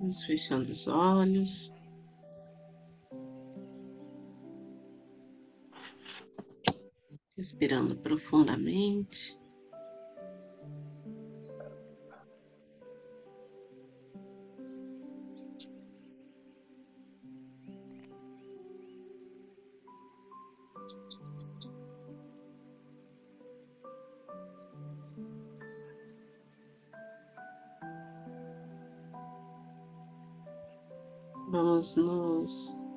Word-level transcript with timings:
Vamos 0.00 0.24
fechando 0.24 0.70
os 0.70 0.88
olhos. 0.88 1.70
Respirando 7.36 7.94
profundamente. 7.98 9.39
Vamos 31.50 31.96
nos 31.96 32.88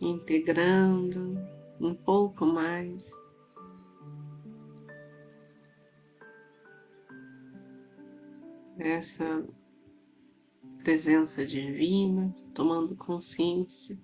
integrando 0.00 1.38
um 1.80 1.94
pouco 1.94 2.44
mais. 2.44 3.08
Essa 8.78 9.46
presença 10.82 11.46
divina, 11.46 12.32
tomando 12.52 12.96
consciência 12.96 13.96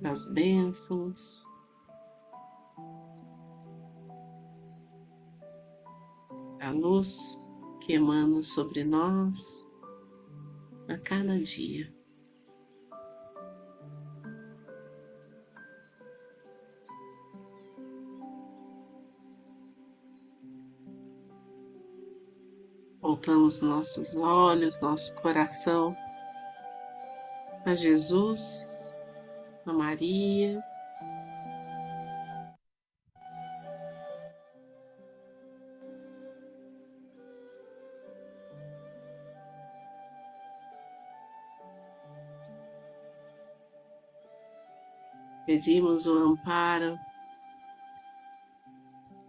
das 0.00 0.32
bênçãos, 0.32 1.44
a 6.60 6.70
luz 6.70 7.51
que 7.84 7.94
emana 7.94 8.42
sobre 8.42 8.84
nós 8.84 9.68
a 10.88 10.96
cada 10.98 11.36
dia. 11.38 11.92
Voltamos 23.00 23.60
nossos 23.60 24.14
olhos, 24.14 24.80
nosso 24.80 25.12
coração 25.16 25.96
a 27.64 27.74
Jesus, 27.74 28.84
a 29.66 29.72
Maria, 29.72 30.62
Pedimos 45.44 46.06
o 46.06 46.12
amparo 46.12 46.96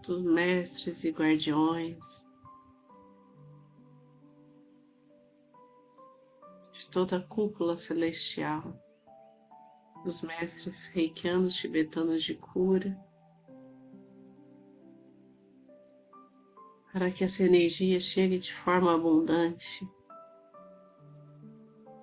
dos 0.03 0.21
mestres 0.21 1.03
e 1.03 1.09
guardiões, 1.09 2.29
de 6.71 6.87
toda 6.91 7.17
a 7.17 7.21
cúpula 7.23 7.75
celestial, 7.77 8.79
dos 10.03 10.21
mestres 10.21 10.85
reikianos 10.87 11.55
tibetanos 11.55 12.23
de 12.23 12.35
cura, 12.35 12.95
para 16.91 17.09
que 17.09 17.23
essa 17.23 17.41
energia 17.41 17.99
chegue 17.99 18.37
de 18.37 18.53
forma 18.53 18.93
abundante, 18.93 19.89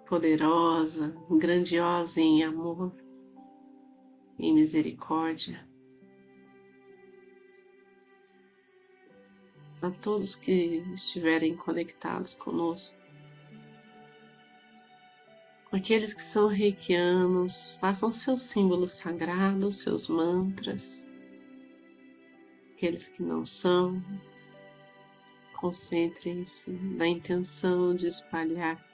poderosa, 0.09 1.15
grandiosa 1.31 2.21
em 2.21 2.43
amor 2.43 2.93
em 4.41 4.55
misericórdia 4.55 5.69
a 9.83 9.91
todos 9.91 10.35
que 10.35 10.85
estiverem 10.95 11.57
conectados 11.57 12.35
conosco. 12.35 12.99
Aqueles 15.73 16.13
que 16.13 16.23
são 16.23 16.49
reikianos, 16.49 17.79
façam 17.81 18.13
seus 18.13 18.43
símbolos 18.43 18.93
sagrados, 18.93 19.79
seus 19.79 20.09
mantras. 20.09 21.07
Aqueles 22.73 23.09
que 23.09 23.23
não 23.23 23.47
são, 23.47 24.03
concentrem-se 25.61 26.71
na 26.71 27.07
intenção 27.07 27.95
de 27.95 28.09
espalhar 28.09 28.85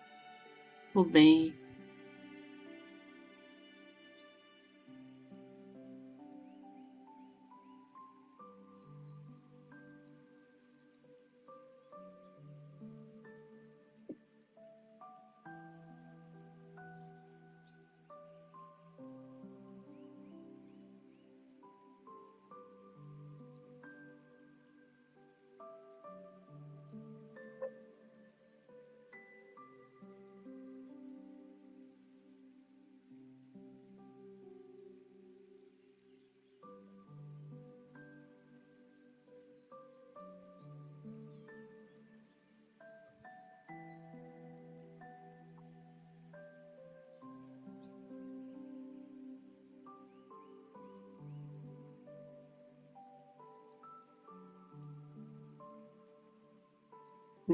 o 0.95 1.03
bem 1.03 1.55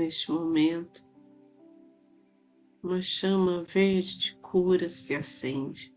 neste 0.03 0.33
momento, 0.33 1.07
uma 2.83 3.01
chama 3.01 3.63
verde 3.63 4.19
de 4.19 4.35
cura 4.37 4.89
se 4.89 5.15
acende. 5.15 5.95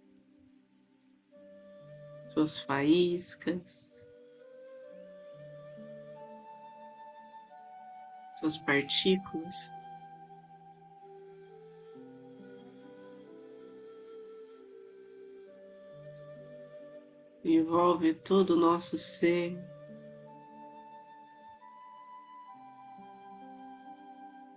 Suas 2.27 2.59
faíscas, 2.59 3.99
suas 8.39 8.57
partículas. 8.59 9.55
Envolve 17.43 18.13
todo 18.13 18.51
o 18.51 18.55
nosso 18.55 18.97
ser 18.97 19.74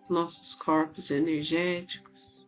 nossos 0.09 0.55
corpos 0.55 1.11
energéticos. 1.11 2.47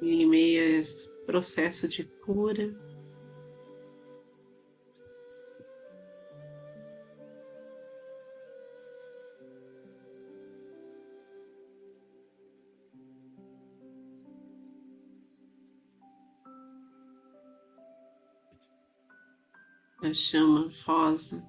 E 0.00 0.22
em 0.22 0.26
meio 0.26 0.62
a 0.62 0.78
esse 0.78 1.10
processo 1.26 1.88
de 1.88 2.04
cura, 2.04 2.87
a 20.00 20.12
chama 20.12 20.70
rosa 20.86 21.44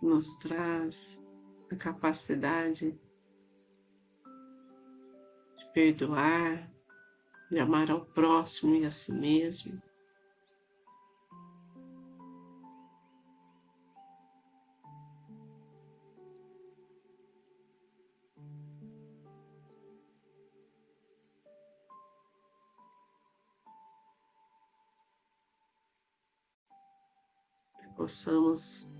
nos 0.00 0.34
traz 0.36 1.20
a 1.70 1.74
capacidade 1.74 2.92
de 5.56 5.72
perdoar, 5.74 6.70
de 7.50 7.58
amar 7.58 7.90
ao 7.90 8.04
próximo 8.06 8.76
e 8.76 8.84
a 8.84 8.90
si 8.90 9.12
mesmo. 9.12 9.82
Possamos 27.96 28.92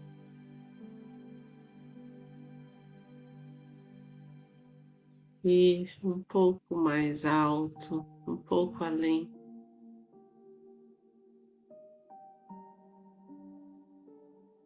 ir 5.45 5.97
um 6.03 6.23
pouco 6.25 6.75
mais 6.75 7.25
alto, 7.25 8.05
um 8.27 8.37
pouco 8.37 8.83
além. 8.83 9.31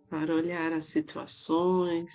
Para 0.09 0.35
olhar 0.35 0.73
as 0.73 0.87
situações, 0.87 2.13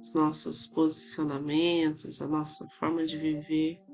os 0.00 0.12
nossos 0.12 0.66
posicionamentos, 0.66 2.20
a 2.20 2.26
nossa 2.26 2.68
forma 2.68 3.04
de 3.06 3.16
viver. 3.16 3.87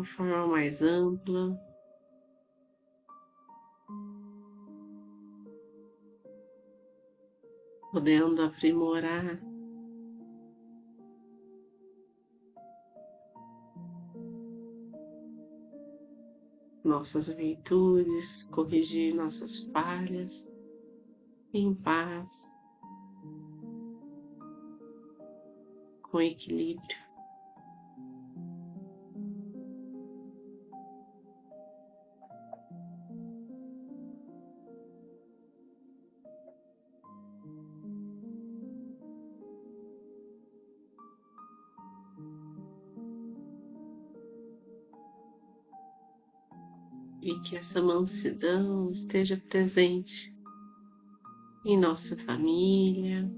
Uma 0.00 0.04
forma 0.04 0.46
mais 0.46 0.82
ampla. 0.82 1.58
podendo 7.92 8.40
aprimorar 8.42 9.42
nossas 16.84 17.26
virtudes, 17.26 18.44
corrigir 18.44 19.12
nossas 19.12 19.64
falhas 19.72 20.48
em 21.52 21.74
paz, 21.74 22.48
com 26.02 26.20
equilíbrio. 26.20 27.09
E 47.22 47.38
que 47.40 47.56
essa 47.56 47.82
mansidão 47.82 48.90
esteja 48.90 49.36
presente 49.48 50.34
em 51.64 51.78
nossa 51.78 52.16
família. 52.16 53.30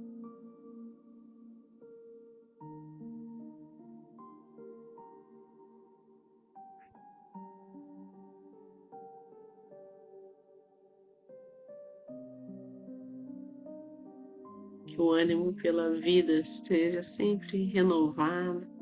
Que 14.87 15.01
o 15.01 15.11
ânimo 15.11 15.55
pela 15.55 15.91
vida 15.91 16.33
esteja 16.41 17.03
sempre 17.03 17.65
renovado. 17.65 18.82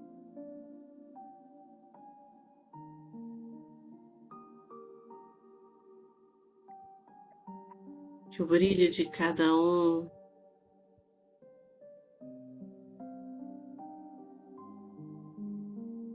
Que 8.41 8.45
o 8.45 8.47
brilho 8.47 8.89
de 8.89 9.05
cada 9.11 9.55
um 9.55 10.11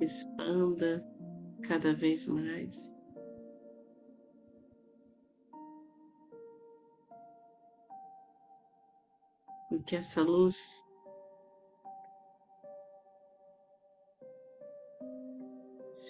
expanda 0.01 1.05
cada 1.67 1.93
vez 1.93 2.25
mais. 2.27 2.91
E 9.71 9.77
que 9.83 9.95
essa 9.95 10.23
luz 10.23 10.83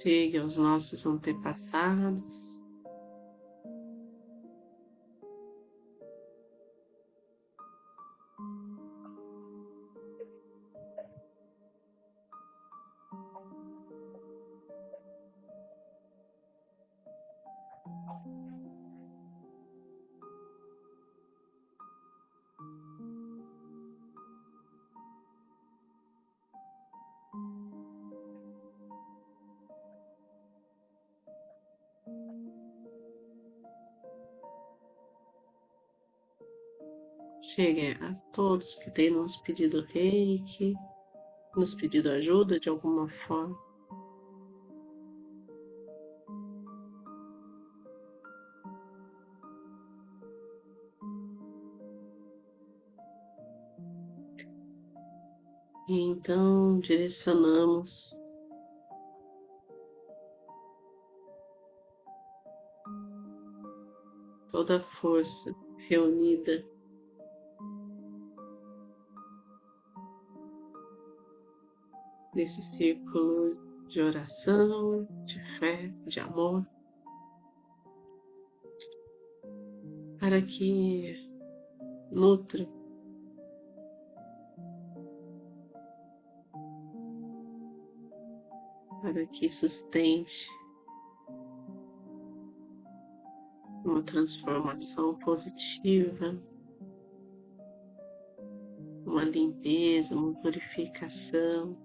chegue 0.01 0.37
aos 0.37 0.55
nossos 0.55 1.05
antepassados. 1.05 2.64
Chegue 37.55 37.97
a 38.01 38.13
todos 38.33 38.75
que 38.75 38.91
têm 38.91 39.09
nos 39.09 39.37
pedido 39.37 39.85
reiki, 39.85 40.75
nos 41.55 41.73
pedido 41.73 42.09
ajuda 42.09 42.59
de 42.59 42.67
alguma 42.67 43.07
forma. 43.07 43.57
E 55.87 55.97
então 55.97 56.77
direcionamos 56.81 58.13
toda 64.51 64.75
a 64.75 64.81
força 64.81 65.55
reunida 65.87 66.74
nesse 72.35 72.61
círculo 72.61 73.57
de 73.87 74.01
oração, 74.01 75.07
de 75.25 75.39
fé, 75.57 75.93
de 76.05 76.19
amor, 76.19 76.67
para 80.19 80.41
que 80.41 81.15
nutra 82.11 82.67
para 89.01 89.25
que 89.27 89.47
sustente 89.47 90.49
uma 93.85 94.01
transformação 94.01 95.13
positiva, 95.19 96.35
uma 99.05 99.23
limpeza, 99.23 100.15
uma 100.15 100.33
purificação. 100.41 101.77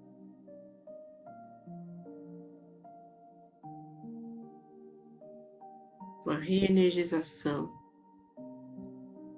Reenergização 6.41 7.71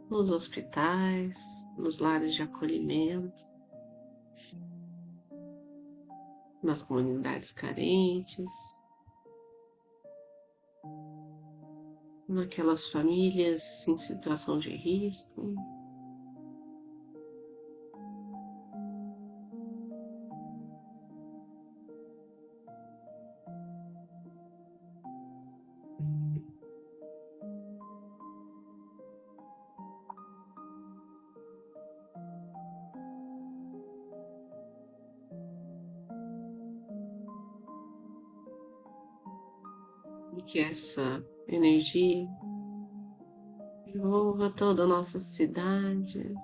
nos 0.08 0.30
hospitais, 0.30 1.38
nos 1.76 1.98
lares 1.98 2.34
de 2.34 2.42
acolhimento, 2.42 3.46
nas 6.62 6.82
comunidades 6.82 7.52
carentes, 7.52 8.50
naquelas 12.28 12.88
famílias 12.88 13.86
em 13.88 13.96
situação 13.96 14.58
de 14.58 14.70
risco. 14.70 15.54
que 40.46 40.58
é 40.58 40.70
essa 40.70 41.24
energia 41.48 42.28
envolva 43.94 44.50
toda 44.50 44.84
a 44.84 44.86
nossa 44.86 45.20
cidade. 45.20 46.34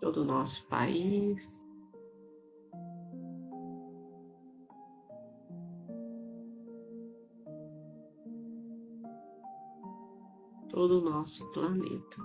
Todo 0.00 0.24
nosso 0.24 0.64
país. 0.66 1.63
Todo 10.74 10.98
o 10.98 11.08
nosso 11.08 11.48
planeta. 11.52 12.20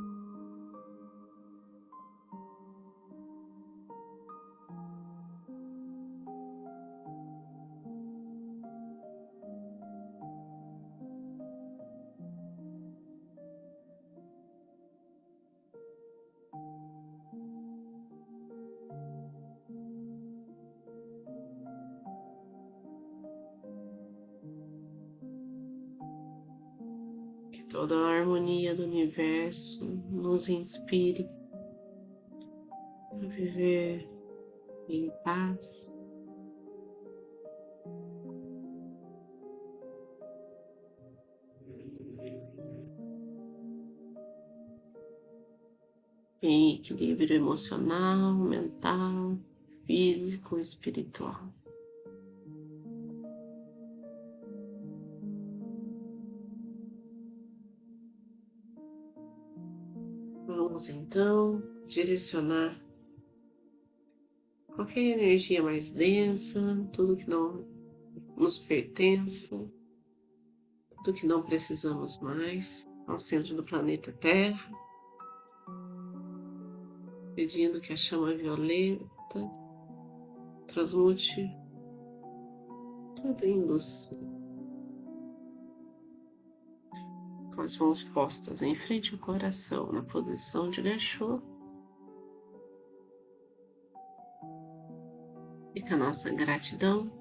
Toda 27.69 27.95
a 27.95 28.19
harmonia 28.19 28.73
do 28.73 28.83
universo 28.83 29.85
nos 30.09 30.49
inspire 30.49 31.29
a 33.11 33.27
viver 33.27 34.09
em 34.89 35.11
paz. 35.23 35.95
Em 46.41 46.75
equilíbrio 46.75 47.35
emocional, 47.35 48.33
mental, 48.33 49.37
físico 49.85 50.57
e 50.57 50.61
espiritual. 50.61 51.58
Vamos 60.79 60.89
então 60.91 61.61
direcionar 61.87 62.73
qualquer 64.67 65.01
energia 65.01 65.61
mais 65.61 65.89
densa, 65.89 66.87
tudo 66.93 67.17
que 67.17 67.29
não 67.29 67.67
nos 68.37 68.57
pertence, 68.57 69.49
tudo 71.03 71.13
que 71.13 71.27
não 71.27 71.43
precisamos 71.43 72.21
mais, 72.21 72.89
ao 73.07 73.19
centro 73.19 73.57
do 73.57 73.63
planeta 73.63 74.13
Terra, 74.13 74.71
pedindo 77.35 77.81
que 77.81 77.91
a 77.91 77.97
chama 77.97 78.33
violeta 78.33 79.51
transmute 80.65 81.45
tudo 83.17 83.43
em 83.43 83.61
luz 83.65 84.17
com 87.59 87.63
as 87.63 87.77
mãos 87.77 88.01
postas 88.01 88.61
em 88.61 88.73
frente 88.73 89.13
ao 89.13 89.19
coração, 89.19 89.91
na 89.91 90.01
posição 90.01 90.69
de 90.69 90.81
gachô. 90.81 91.41
Fica 95.73 95.95
a 95.95 95.97
nossa 95.97 96.33
gratidão 96.33 97.11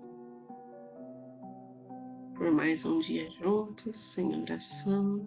por 2.36 2.52
mais 2.52 2.84
um 2.84 3.00
dia 3.00 3.28
juntos, 3.28 4.16
em 4.16 4.42
oração, 4.42 5.26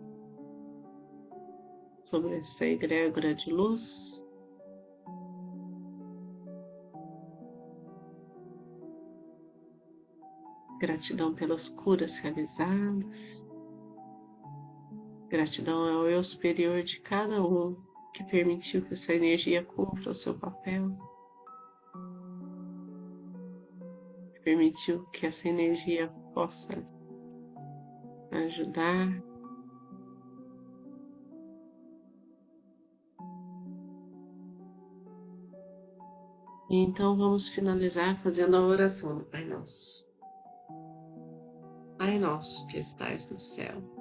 sobre 2.04 2.38
essa 2.38 2.66
egrégora 2.66 3.36
de 3.36 3.52
luz. 3.52 4.26
Gratidão 10.80 11.36
pelas 11.36 11.68
curas 11.68 12.18
realizadas. 12.20 13.51
Gratidão 15.32 15.88
ao 15.88 16.10
eu 16.10 16.22
superior 16.22 16.84
de 16.84 17.00
cada 17.00 17.42
um 17.42 17.82
que 18.14 18.22
permitiu 18.22 18.82
que 18.82 18.92
essa 18.92 19.14
energia 19.14 19.64
cumpra 19.64 20.10
o 20.10 20.14
seu 20.14 20.38
papel. 20.38 20.92
Que 24.34 24.42
permitiu 24.42 25.06
que 25.06 25.26
essa 25.26 25.48
energia 25.48 26.10
possa 26.34 26.84
ajudar. 28.32 29.24
E 36.70 36.76
então 36.76 37.16
vamos 37.16 37.48
finalizar 37.48 38.22
fazendo 38.22 38.58
a 38.58 38.68
oração 38.68 39.20
do 39.20 39.24
Pai 39.24 39.46
Nosso. 39.46 40.06
Pai 41.98 42.20
Nosso 42.20 42.68
que 42.68 42.78
estais 42.78 43.32
no 43.32 43.40
céu 43.40 44.01